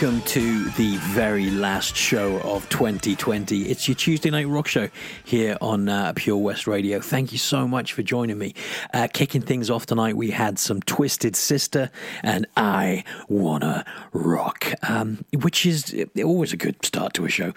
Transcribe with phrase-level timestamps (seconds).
[0.00, 3.68] Welcome to the very last show of 2020.
[3.68, 4.88] It's your Tuesday Night Rock Show
[5.24, 7.00] here on uh, Pure West Radio.
[7.00, 8.54] Thank you so much for joining me.
[8.94, 11.90] Uh, kicking things off tonight, we had some Twisted Sister
[12.22, 13.84] and I Wanna
[14.14, 15.94] Rock, um, which is
[16.24, 17.52] always a good start to a show.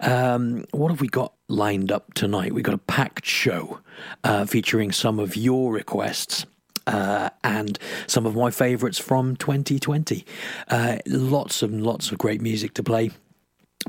[0.00, 2.52] Um, what have we got lined up tonight?
[2.52, 3.80] We've got a packed show
[4.22, 6.44] uh, featuring some of your requests
[6.86, 10.24] uh, and some of my favourites from 2020.
[10.68, 13.10] Uh, lots and lots of great music to play.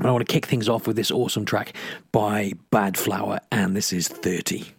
[0.00, 1.74] I want to kick things off with this awesome track
[2.12, 4.72] by Badflower, and this is 30.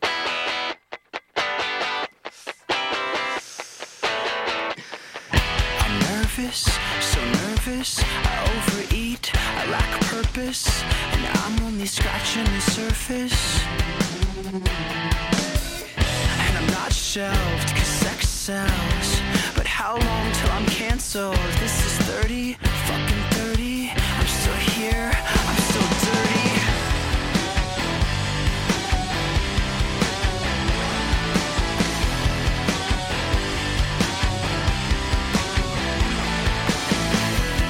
[5.72, 8.02] I'm nervous, so nervous.
[8.02, 13.60] I overeat, I lack purpose, and I'm only scratching the surface.
[16.90, 19.22] Not shelved, cause sex sells.
[19.56, 21.36] But how long till I'm canceled?
[21.60, 23.94] This is 30, fucking 30.
[24.18, 26.50] I'm still here, I'm still dirty.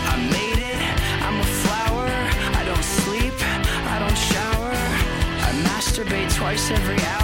[0.08, 0.82] I made it,
[1.28, 2.08] I'm a flower.
[2.56, 3.34] I don't sleep,
[3.94, 4.72] I don't shower.
[5.46, 7.20] I masturbate twice every hour.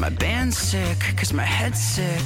[0.00, 2.24] My band's sick, cause my head's sick.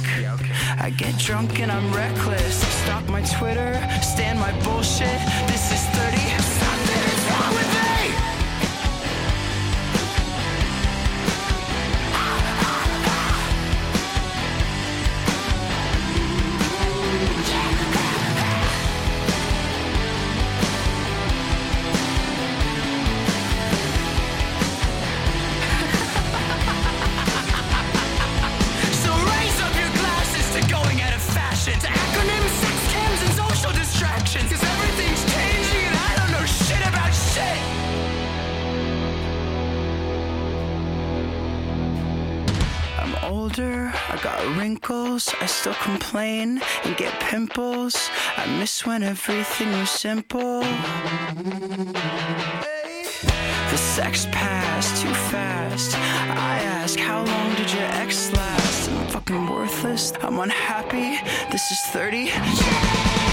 [0.79, 2.65] I get drunk and I'm reckless.
[2.83, 5.19] Stop my Twitter, stand my bullshit.
[5.49, 6.44] This is 30.
[46.15, 48.09] Complain and get pimples.
[48.37, 50.61] I miss when everything was simple.
[53.71, 55.97] The sex passed too fast.
[55.97, 58.89] I ask, how long did your ex last?
[58.91, 60.13] I'm fucking worthless.
[60.21, 61.19] I'm unhappy.
[61.51, 62.27] This is 30.
[62.27, 63.24] So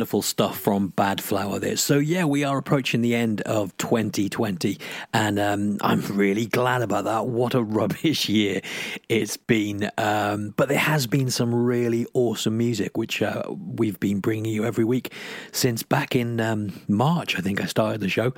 [0.00, 1.76] Wonderful stuff from Badflower there.
[1.76, 4.78] So, yeah, we are approaching the end of 2020,
[5.12, 7.26] and um, I'm really glad about that.
[7.26, 8.60] What a rubbish year
[9.08, 9.90] it's been.
[9.98, 14.64] Um, but there has been some really awesome music, which uh, we've been bringing you
[14.64, 15.12] every week
[15.50, 18.32] since back in um, March, I think I started the show.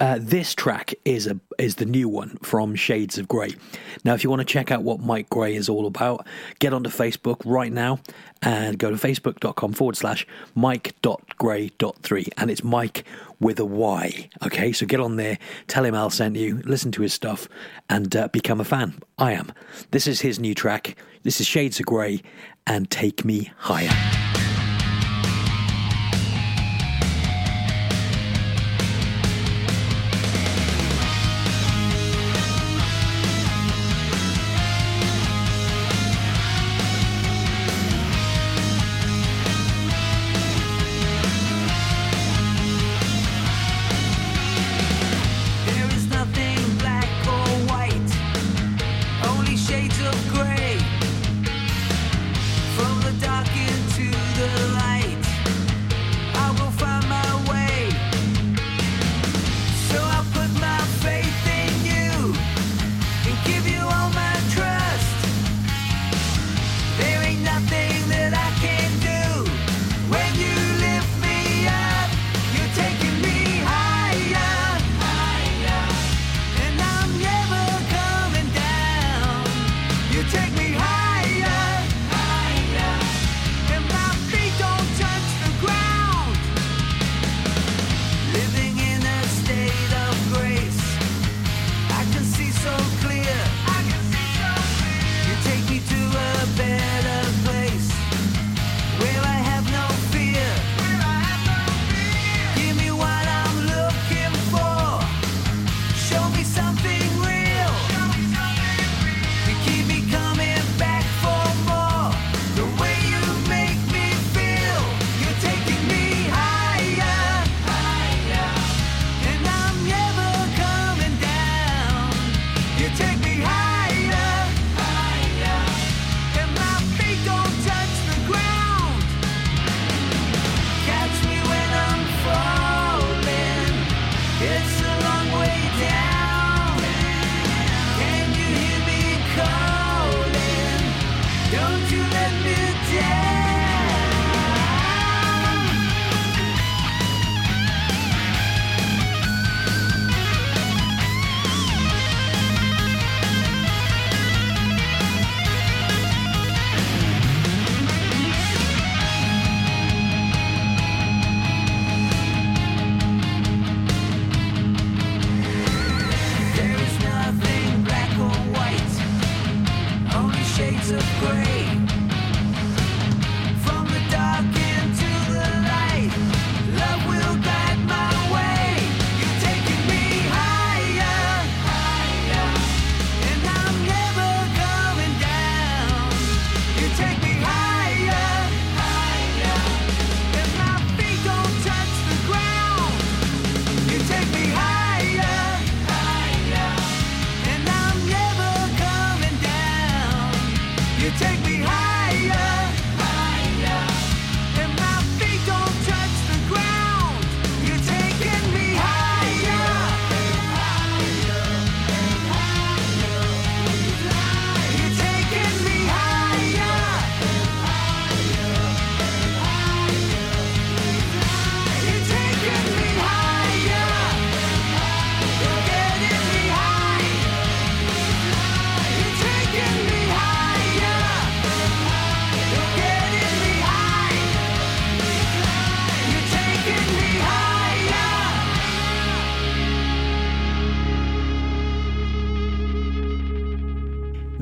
[0.00, 3.54] Uh, this track is a, is the new one from Shades of Grey.
[4.02, 6.26] Now, if you want to check out what Mike Gray is all about,
[6.58, 8.00] get onto Facebook right now
[8.42, 10.26] and go to facebook.com forward slash
[10.56, 12.28] mike.gray.3.
[12.36, 13.04] And it's Mike
[13.40, 14.28] with a Y.
[14.44, 17.48] Okay, so get on there, tell him Al sent you, listen to his stuff,
[17.90, 18.98] and uh, become a fan.
[19.18, 19.52] I am.
[19.90, 20.96] This is his new track.
[21.22, 22.22] This is Shades of Grey
[22.66, 24.25] and Take Me Higher.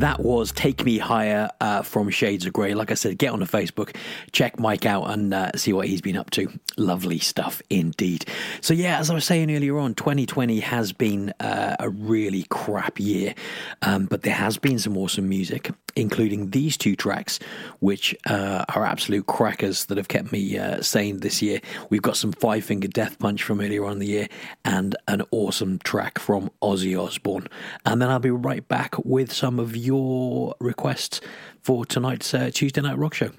[0.05, 2.75] That was Take Me Higher uh, from Shades of Grey.
[2.75, 3.97] Like I said, get on the Facebook,
[4.33, 6.49] check Mike out, and uh, see what he's been up to.
[6.77, 8.27] Lovely stuff indeed.
[8.61, 13.01] So, yeah, as I was saying earlier on, 2020 has been uh, a really crap
[13.01, 13.35] year,
[13.81, 17.39] um, but there has been some awesome music, including these two tracks,
[17.81, 21.61] which uh, are absolute crackers that have kept me uh, sane this year.
[21.89, 24.29] We've got some Five Finger Death Punch from earlier on in the year,
[24.67, 27.49] and an awesome track from Ozzy Osbourne.
[27.87, 31.23] And then I'll be right back with some of your requests
[31.65, 33.31] for tonight's uh, Tuesday Night Rock Show.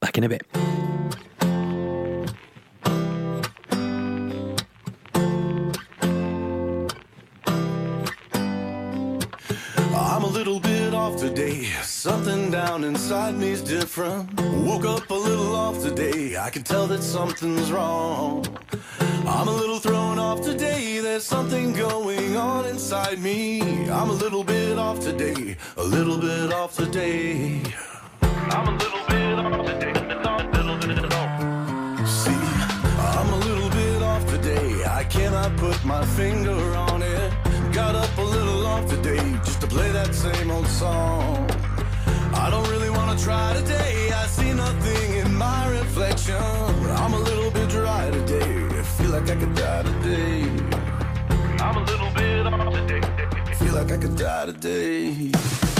[0.00, 0.42] Back in a bit.
[12.06, 14.40] Something down inside me's different.
[14.64, 16.36] Woke up a little off today.
[16.36, 18.46] I can tell that something's wrong.
[19.26, 21.00] I'm a little thrown off today.
[21.00, 23.90] There's something going on inside me.
[23.90, 27.60] I'm a little bit off today, a little bit off today.
[28.22, 29.92] I'm a little bit off today.
[32.06, 32.44] See,
[33.14, 34.84] I'm a little bit off today.
[34.84, 37.32] I cannot put my finger on it.
[37.72, 41.55] Got up a little off today just to play that same old song.
[42.46, 44.08] I don't really wanna try today.
[44.12, 46.36] I see nothing in my reflection.
[46.36, 48.68] I'm a little bit dry today.
[48.78, 50.42] I feel like I could die today.
[51.58, 53.00] I'm a little bit off today.
[53.54, 55.75] Feel like I could die today.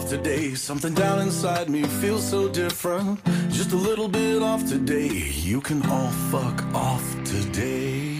[0.00, 0.54] Off today.
[0.54, 3.20] Something down inside me feels so different.
[3.50, 5.08] Just a little bit off today.
[5.08, 8.19] You can all fuck off today.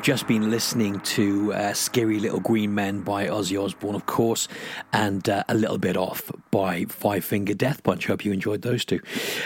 [0.00, 4.48] We've just been listening to uh, Scary Little Green Men by Ozzy Osbourne, of course,
[4.94, 8.06] and uh, A Little Bit Off by Five Finger Death Punch.
[8.06, 9.00] Hope you enjoyed those two.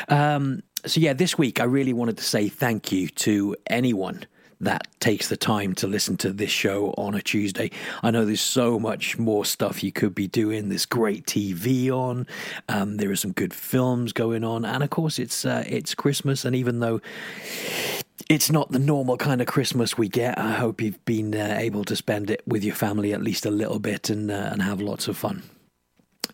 [0.09, 4.27] Um, so, yeah, this week I really wanted to say thank you to anyone
[4.61, 7.73] that takes the time to listen to this show on a Tuesday.
[8.05, 10.69] I know there's so much more stuff you could be doing.
[10.69, 12.29] There's great TV on.
[12.69, 16.45] Um, there are some good films going on, and of course it's uh, it's Christmas.
[16.45, 17.01] And even though
[18.29, 21.85] it's not the normal kind of Christmas we get, I hope you've been uh, able
[21.85, 24.81] to spend it with your family at least a little bit and uh, and have
[24.81, 25.43] lots of fun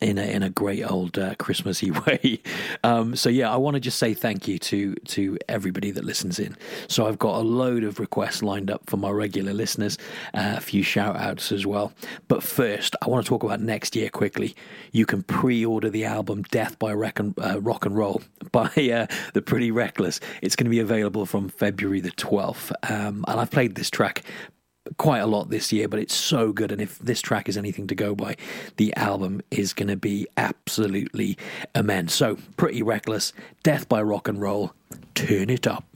[0.01, 2.41] in a in a great old uh, Christmassy way.
[2.83, 6.39] Um, so yeah, I want to just say thank you to to everybody that listens
[6.39, 6.57] in.
[6.89, 9.99] So I've got a load of requests lined up for my regular listeners,
[10.35, 11.93] uh, a few shout outs as well.
[12.29, 14.55] But first, I want to talk about next year quickly.
[14.93, 19.07] You can pre-order the album "Death by Rock and, uh, Rock and Roll" by uh,
[19.35, 20.21] the Pretty Reckless.
[20.43, 24.23] It's going to be available from February the twelfth, um, and I've played this track
[24.97, 26.73] quite a lot this year, but it's so good.
[26.73, 28.37] And if this track is anything to go by,
[28.77, 31.37] the album is going to be absolutely
[31.75, 32.15] immense.
[32.15, 33.33] So, pretty reckless.
[33.63, 34.73] Death by rock and roll.
[35.15, 35.90] Turn it up.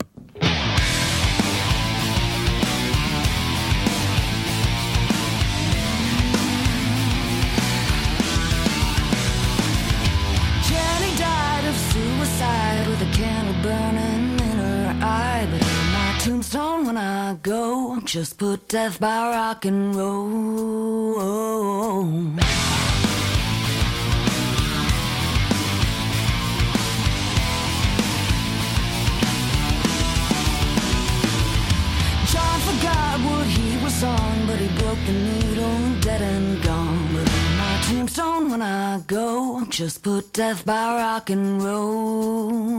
[17.41, 21.15] Go, just put death by rock and roll.
[32.31, 37.07] John forgot what he was on, but he broke the needle, dead and gone.
[37.13, 42.75] But on my tombstone, when I go, just put death by rock and roll.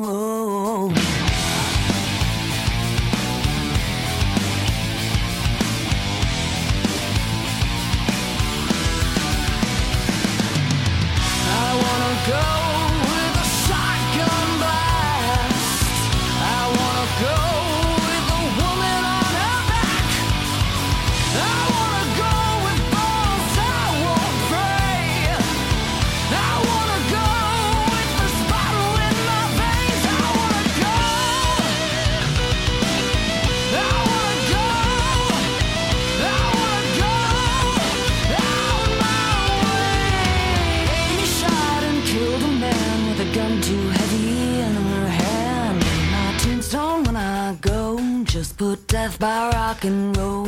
[12.26, 12.65] Go
[48.57, 50.47] put death by rock and roll.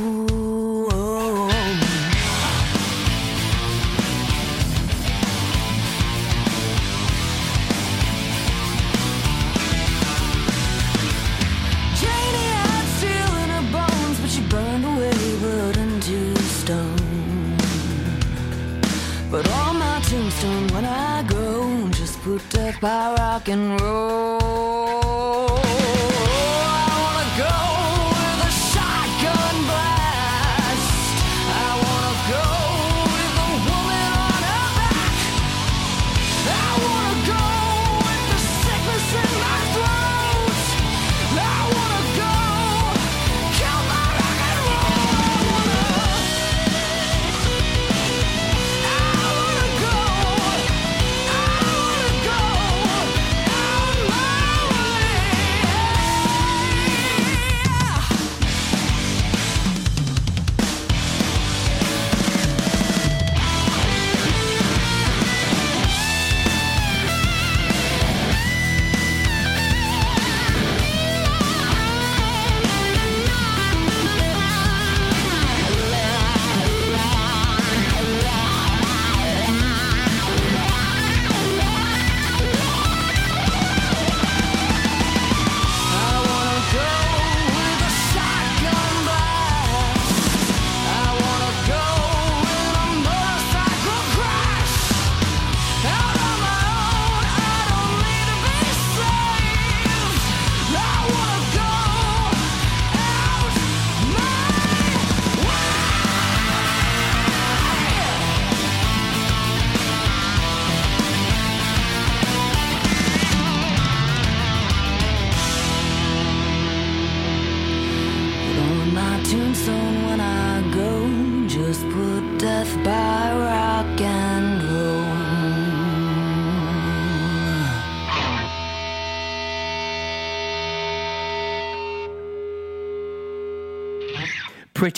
[14.20, 17.56] But she burned away, but into stone.
[19.30, 24.38] But on my tombstone, when I go, just put death by rock and roll.
[24.42, 25.62] Oh,
[26.80, 27.77] I wanna go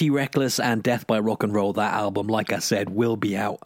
[0.01, 3.37] Pretty Reckless and Death by Rock and Roll, that album, like I said, will be
[3.37, 3.61] out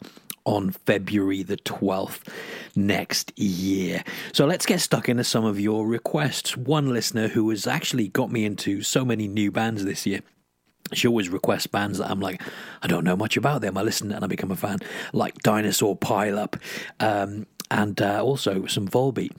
[0.44, 2.27] on February the 12th
[2.75, 4.03] next year.
[4.33, 6.57] So let's get stuck into some of your requests.
[6.57, 10.23] One listener who has actually got me into so many new bands this year.
[10.92, 12.42] She always requests bands that I'm like,
[12.83, 13.79] I don't know much about them.
[13.79, 14.81] I listen and I become a fan,
[15.12, 16.57] like Dinosaur Pile Up.
[16.99, 19.33] Um, and uh, also some Volbeat.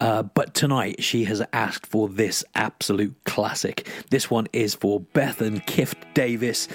[0.00, 3.86] Uh, but tonight she has asked for this absolute classic.
[4.10, 6.68] This one is for Bethan Kift Davis.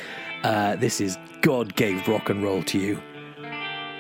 [0.44, 3.02] Uh, this is God Gave Rock and Roll to You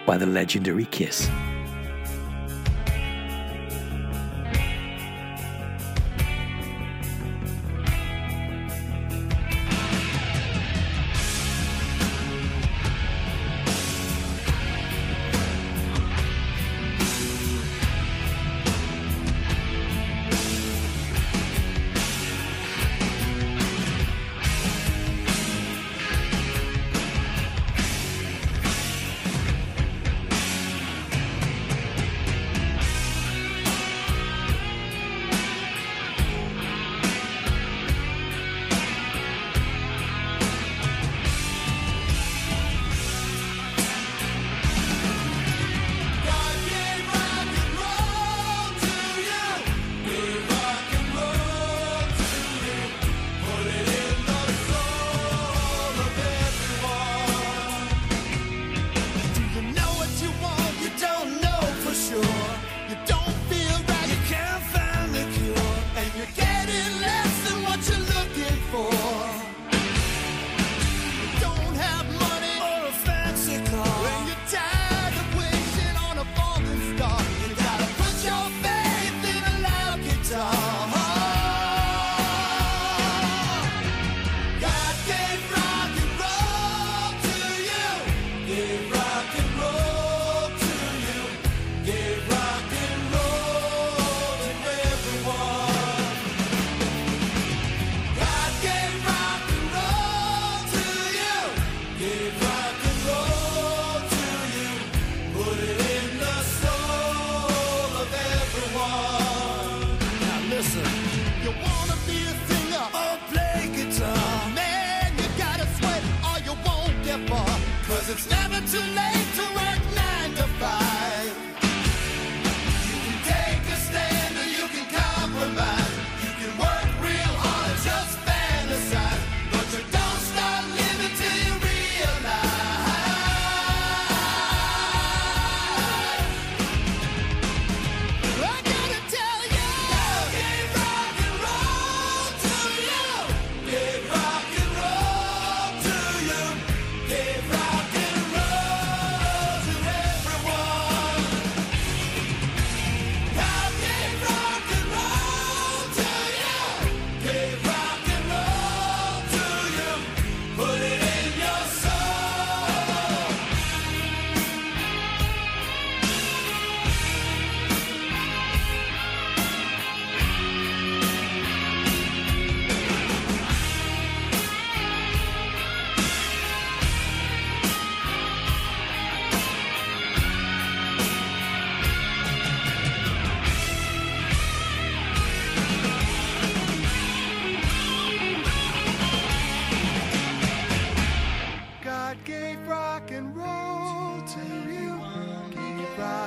[0.06, 1.28] by the legendary Kiss.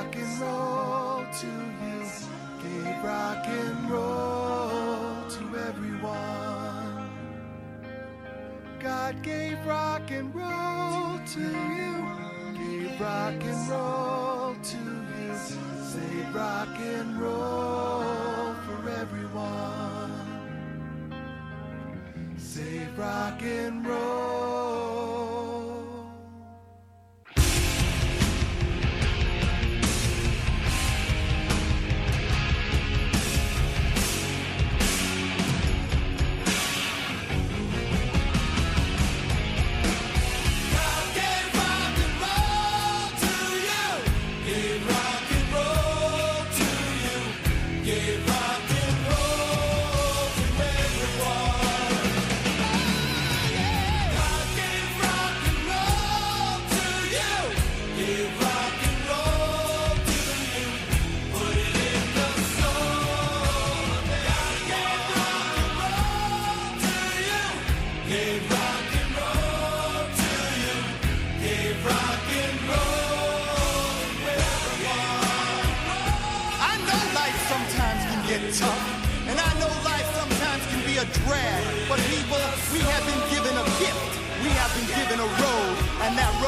[0.01, 2.01] Rock and roll to you.
[2.63, 7.09] Gave rock and roll to everyone.
[8.79, 11.93] God gave rock and roll to you.
[12.57, 15.35] Gave rock and roll to you.
[15.91, 20.11] Save rock and roll for everyone.
[22.37, 24.30] Save rock and roll.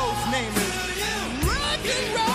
[0.03, 2.32] Road's name is rock and roll.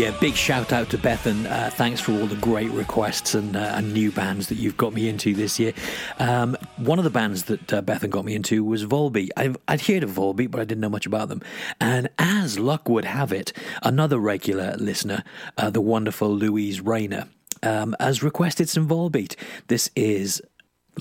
[0.00, 1.44] Yeah, big shout out to Bethan.
[1.44, 4.94] Uh, thanks for all the great requests and, uh, and new bands that you've got
[4.94, 5.74] me into this year.
[6.18, 9.28] Um, one of the bands that uh, Bethan got me into was Volbeat.
[9.36, 11.42] I've, I'd heard of Volbeat, but I didn't know much about them.
[11.82, 15.22] And as luck would have it, another regular listener,
[15.58, 17.28] uh, the wonderful Louise Rayner,
[17.62, 19.36] um, has requested some Volbeat.
[19.66, 20.40] This is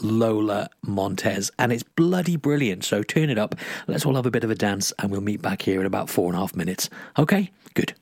[0.01, 2.83] Lola Montez, and it's bloody brilliant.
[2.83, 3.55] So turn it up.
[3.87, 6.09] Let's all have a bit of a dance, and we'll meet back here in about
[6.09, 6.89] four and a half minutes.
[7.17, 7.93] Okay, good.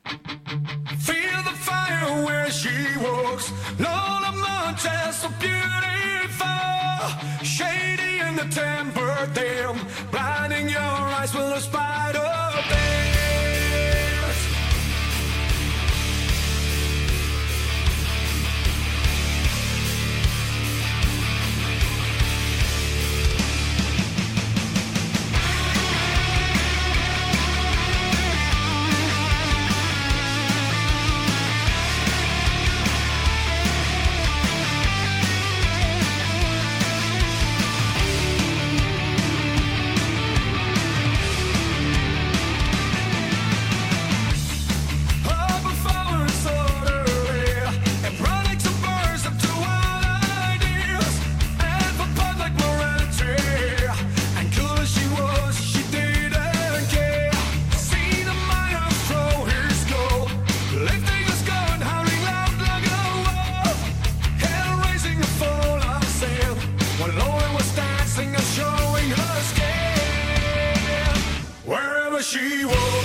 [1.00, 2.70] Feel the fire where she
[3.02, 3.52] walks.
[3.80, 6.48] Lola Montez, so beautiful.
[7.44, 9.80] Shady in the temper, them.
[10.12, 12.47] Blinding your eyes with a spider
[72.30, 72.97] 是我。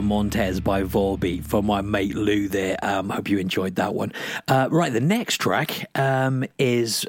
[0.00, 2.76] Montez by Volbeat for my mate Lou there.
[2.82, 4.12] Um, hope you enjoyed that one.
[4.48, 7.06] Uh, right, the next track um, is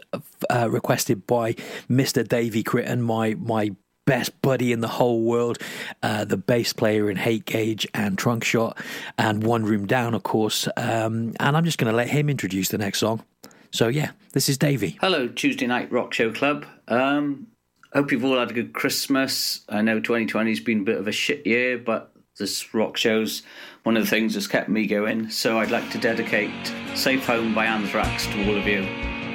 [0.49, 1.53] uh, requested by
[1.89, 2.27] Mr.
[2.27, 3.71] Davey Critton, my my
[4.05, 5.57] best buddy in the whole world,
[6.03, 8.77] uh, the bass player in Hate Gauge and Trunk Shot,
[9.17, 10.67] and One Room Down, of course.
[10.77, 13.23] Um, and I'm just going to let him introduce the next song.
[13.71, 14.97] So yeah, this is Davey.
[15.01, 16.65] Hello, Tuesday Night Rock Show Club.
[16.87, 17.47] Um,
[17.93, 19.61] hope you've all had a good Christmas.
[19.67, 23.43] I know 2020's been a bit of a shit year, but this rock show's
[23.83, 25.29] one of the things that's kept me going.
[25.29, 26.51] So I'd like to dedicate
[26.95, 28.81] Safe Home by Anthrax to all of you.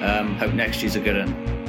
[0.05, 1.60] Um, hope next year's a good one.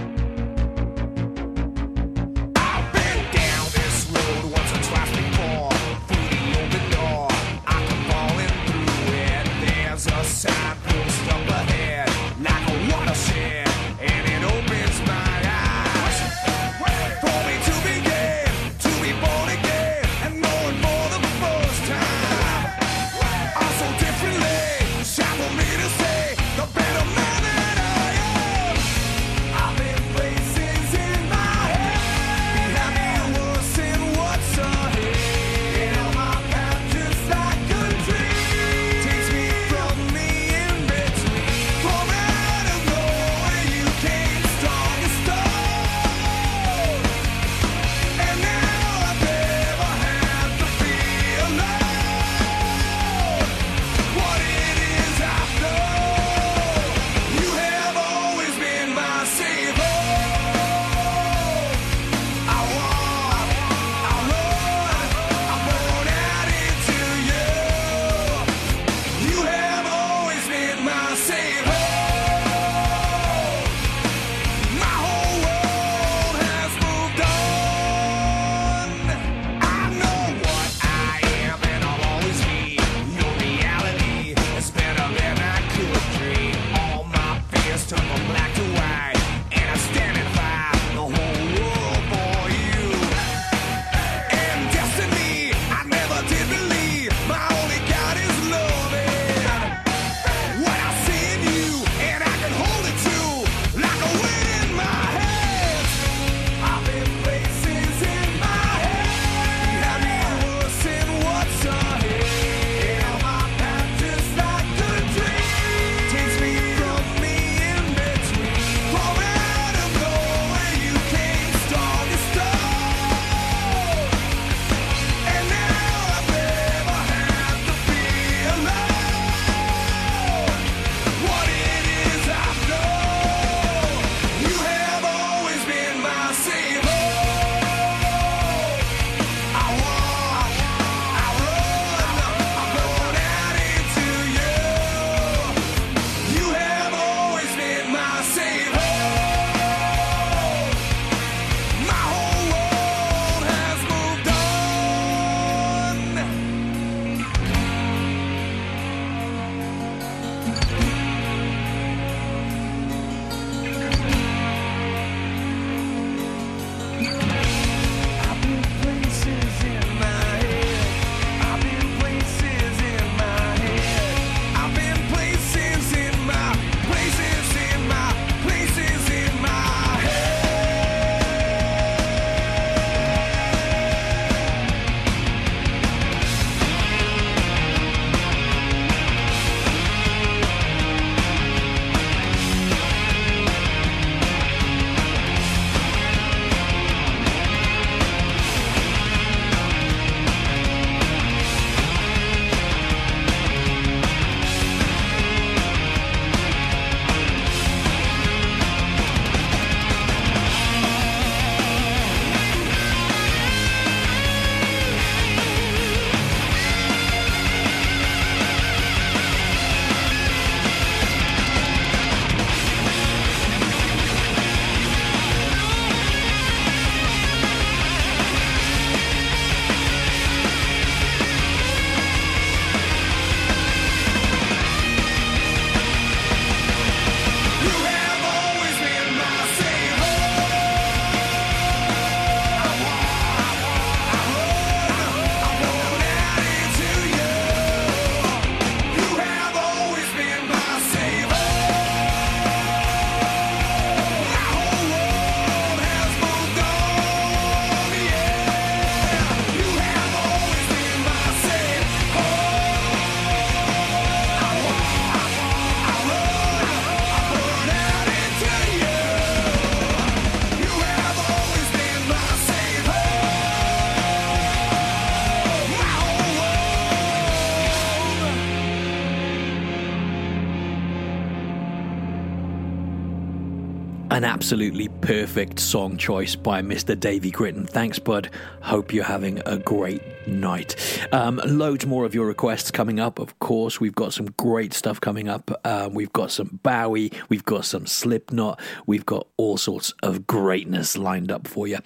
[284.42, 287.00] Absolutely perfect song choice by Mr.
[287.00, 287.70] Davy Gritton.
[287.70, 288.32] Thanks, bud.
[288.62, 290.76] Hope you're having a great night.
[291.12, 293.80] Um, loads more of your requests coming up, of course.
[293.80, 295.52] We've got some great stuff coming up.
[295.64, 300.98] Um, we've got some Bowie, we've got some Slipknot, we've got all sorts of greatness
[300.98, 301.78] lined up for you.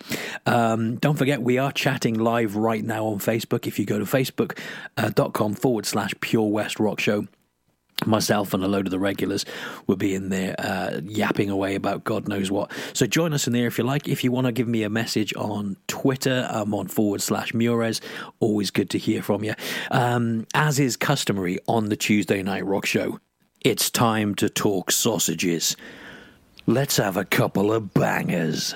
[0.46, 3.68] Um, don't forget, we are chatting live right now on Facebook.
[3.68, 7.28] If you go to facebook.com forward slash Pure West Rock Show,
[8.06, 9.46] myself and a load of the regulars
[9.88, 12.72] will be in there uh, yapping away about God knows what.
[12.94, 14.08] So join us in there if you like.
[14.08, 18.02] If you want to give me a message on Twitter, I'm on forward slash Muirez.
[18.40, 19.54] Always good to hear from you.
[19.92, 23.20] Um, as is customary on the Tuesday Night Rock Show,
[23.62, 25.76] it's time to talk sausages.
[26.68, 28.76] Let's have a couple of bangers.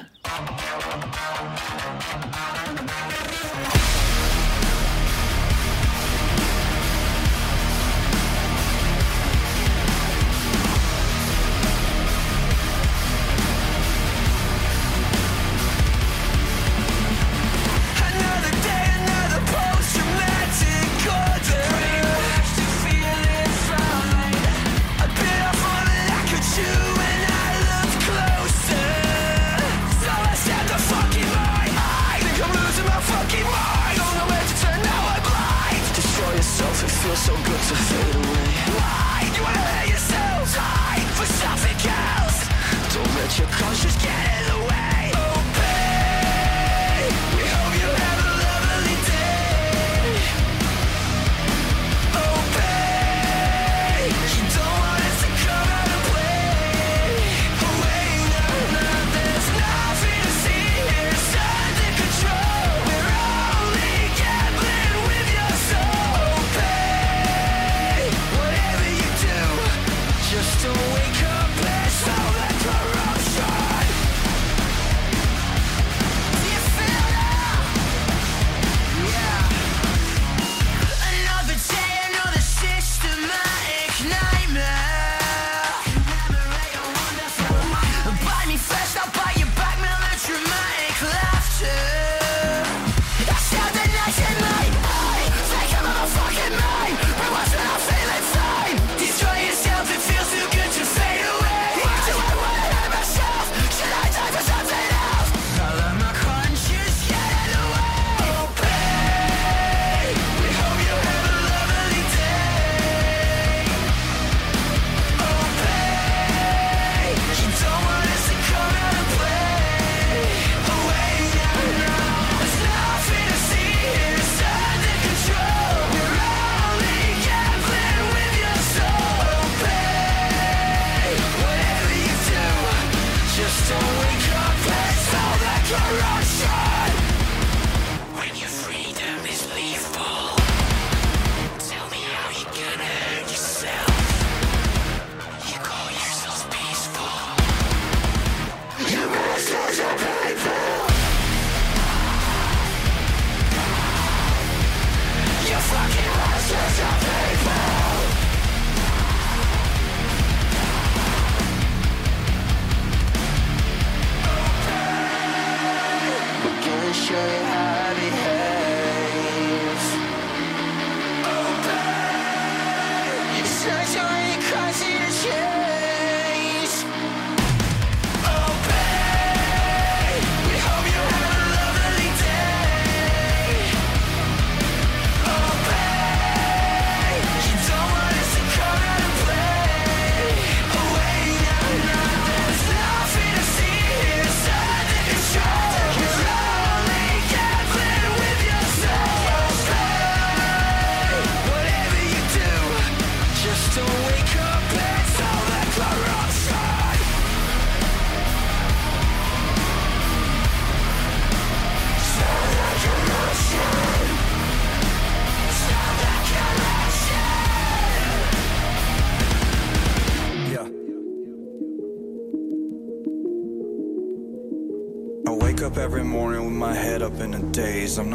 [135.88, 136.79] corruption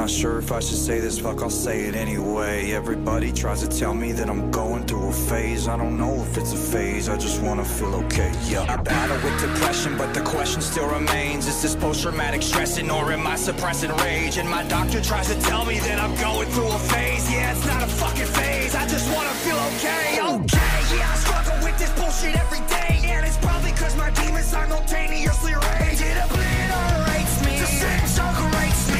[0.04, 2.72] not sure if I should say this, fuck, I'll say it anyway.
[2.72, 5.66] Everybody tries to tell me that I'm going through a phase.
[5.66, 8.66] I don't know if it's a phase, I just wanna feel okay, yeah.
[8.68, 13.12] I battle with depression, but the question still remains Is this post traumatic stressing or
[13.12, 14.36] am I suppressing rage?
[14.36, 17.24] And my doctor tries to tell me that I'm going through a phase.
[17.32, 20.76] Yeah, it's not a fucking phase, I just wanna feel okay, okay.
[20.98, 23.00] Yeah, I struggle with this bullshit every day.
[23.08, 26.00] And it's probably cause my demons simultaneously rage.
[26.02, 27.58] It obliterates me.
[27.58, 27.66] The
[28.12, 28.93] same rates me.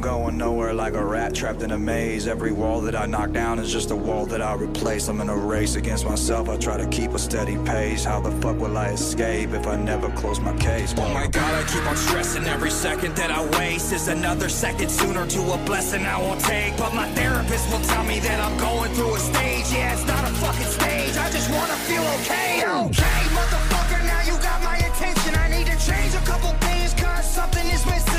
[0.00, 2.26] Going nowhere like a rat trapped in a maze.
[2.26, 5.08] Every wall that I knock down is just a wall that I replace.
[5.08, 6.48] I'm in a race against myself.
[6.48, 8.04] I try to keep a steady pace.
[8.04, 10.94] How the fuck will I escape if I never close my case?
[10.96, 12.44] Oh my god, I keep on stressing.
[12.46, 16.78] Every second that I waste is another second sooner to a blessing I won't take.
[16.78, 19.70] But my therapist will tell me that I'm going through a stage.
[19.70, 21.16] Yeah, it's not a fucking stage.
[21.18, 22.64] I just wanna feel okay.
[22.64, 25.34] Okay, motherfucker, now you got my attention.
[25.34, 28.09] I need to change a couple things, cause something is missing.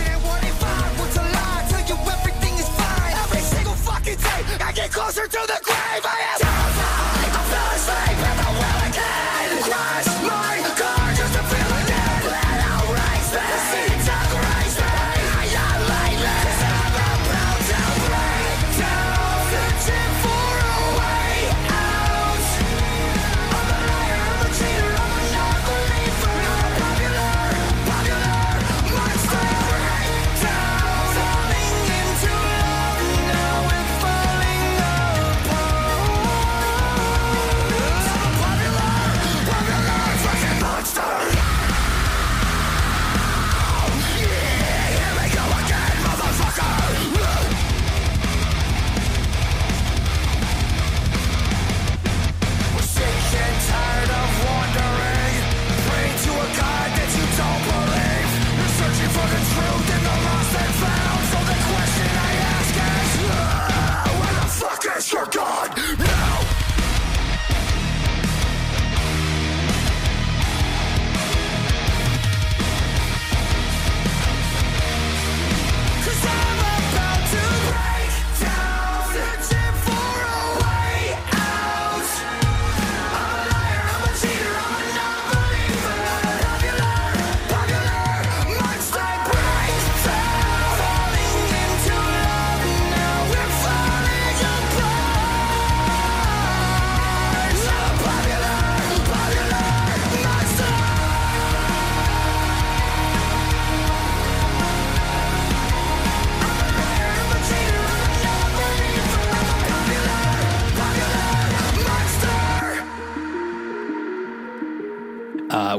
[4.60, 6.06] I get closer to the grave.
[6.06, 6.41] I am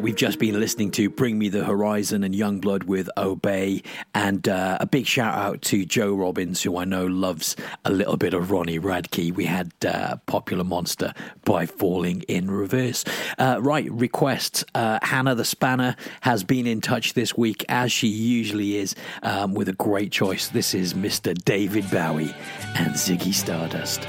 [0.03, 3.83] we've just been listening to Bring Me the Horizon and Yungblud with Obey.
[4.15, 8.17] And uh, a big shout out to Joe Robbins, who I know loves a little
[8.17, 9.33] bit of Ronnie Radke.
[9.33, 13.05] We had uh, Popular Monster by Falling in Reverse.
[13.39, 14.65] Uh, right, requests.
[14.75, 19.55] Uh, Hannah the Spanner has been in touch this week, as she usually is, um,
[19.55, 20.49] with a great choice.
[20.49, 21.33] This is Mr.
[21.45, 22.35] David Bowie
[22.75, 24.09] and Ziggy Stardust.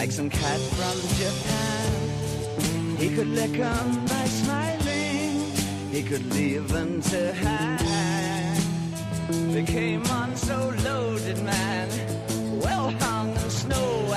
[0.00, 2.96] Like some cat from Japan.
[2.96, 5.52] He could lick 'em by smiling.
[5.92, 8.56] He could leave them to hang.
[9.52, 11.88] They came on so loaded, man.
[12.64, 14.09] Well hung and snow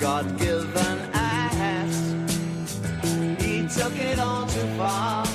[0.00, 1.96] God-given ass.
[3.38, 5.26] He took it all too far,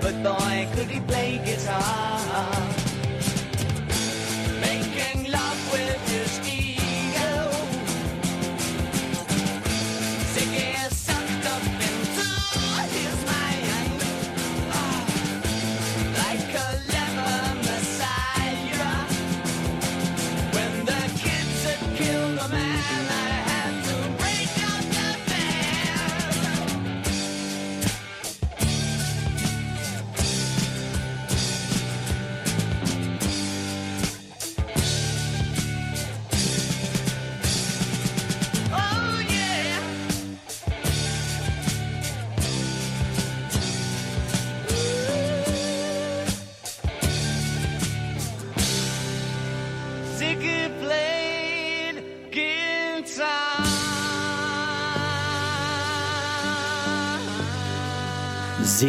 [0.00, 2.18] but boy, could he play guitar.
[4.62, 5.47] Making love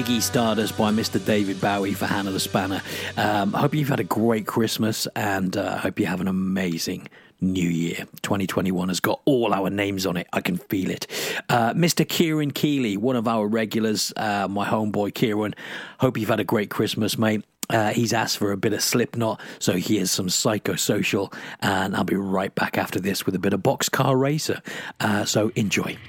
[0.10, 1.24] Ziggy Stardust by Mr.
[1.24, 2.82] David Bowie for Hannah the Spanner.
[3.16, 6.28] Um, I hope you've had a great Christmas and I uh, hope you have an
[6.28, 7.07] amazing
[7.41, 8.07] new year.
[8.24, 10.26] 2021 has got all our names on it.
[10.34, 11.05] I can feel it.
[11.47, 12.10] Uh, Mr.
[12.10, 15.53] Kieran Keeley, one of our regulars, uh, my homeboy Kieran.
[15.99, 17.45] Hope you've had a great Christmas, mate.
[17.70, 22.16] Uh, he's asked for a bit of Slipknot, so here's some psychosocial, and I'll be
[22.16, 24.64] right back after this with a bit of Boxcar Racer.
[24.99, 25.99] Uh, so enjoy.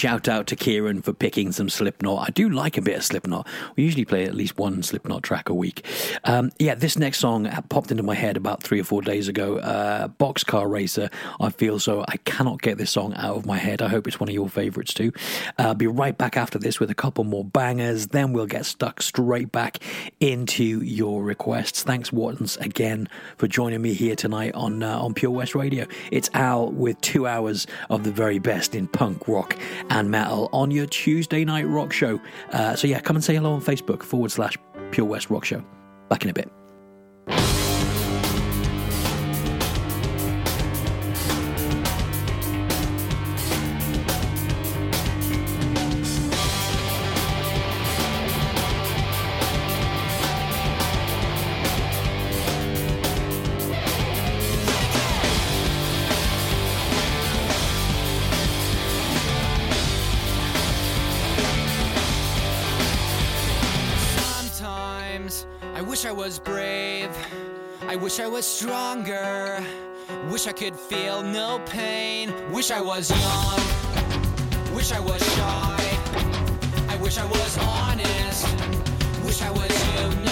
[0.00, 2.26] Shout out to Kieran for picking some Slipknot.
[2.26, 3.46] I do like a bit of Slipknot.
[3.76, 5.84] We usually play at least one Slipknot track a week.
[6.24, 9.58] Um, yeah, this next song popped into my head about three or four days ago.
[9.58, 11.10] Uh, Boxcar Racer.
[11.38, 12.02] I feel so.
[12.08, 13.82] I cannot get this song out of my head.
[13.82, 15.12] I hope it's one of your favorites too.
[15.58, 18.06] Uh, I'll be right back after this with a couple more bangers.
[18.06, 19.80] Then we'll get stuck straight back
[20.18, 21.82] into your requests.
[21.82, 25.86] Thanks, Wattens, again for joining me here tonight on uh, on Pure West Radio.
[26.10, 29.58] It's Al with two hours of the very best in punk rock
[29.90, 32.20] and metal on your Tuesday night rock show.
[32.52, 34.56] Uh, so yeah, come and say hello on Facebook forward slash
[34.90, 35.62] Pure West Rock Show.
[36.08, 36.50] Back in a bit.
[68.50, 69.64] Stronger.
[70.28, 72.34] Wish I could feel no pain.
[72.50, 74.74] Wish I was young.
[74.74, 75.78] Wish I was shy.
[76.88, 78.44] I wish I was honest.
[79.24, 80.29] Wish I was you,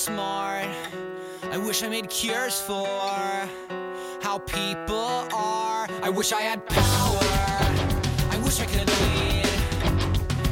[0.00, 0.66] smart.
[1.52, 2.86] I wish I made cures for
[4.22, 5.86] how people are.
[6.02, 7.28] I wish I had power.
[8.34, 9.46] I wish I could lead.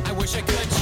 [0.04, 0.77] I wish I could